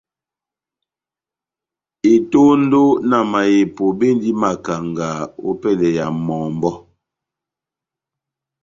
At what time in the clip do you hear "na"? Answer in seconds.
3.09-3.19